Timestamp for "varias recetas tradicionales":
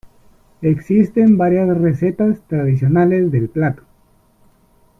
1.37-3.31